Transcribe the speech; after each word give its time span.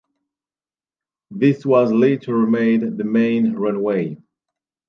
This 1.29 1.63
was 1.63 1.91
later 1.91 2.35
made 2.35 2.97
the 2.97 3.03
main 3.03 3.53
runway. 3.53 4.17